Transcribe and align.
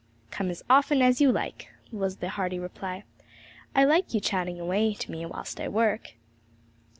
'Come 0.31 0.49
as 0.49 0.63
often 0.67 0.99
as 1.03 1.21
you 1.21 1.31
like,' 1.31 1.67
was 1.91 2.17
the 2.17 2.29
hearty 2.29 2.57
reply; 2.57 3.03
'I 3.75 3.83
like 3.85 4.15
you 4.15 4.19
chatting 4.19 4.59
away 4.59 4.95
to 4.95 5.11
me 5.11 5.27
whilst 5.27 5.59
I 5.59 5.67
work.' 5.67 6.13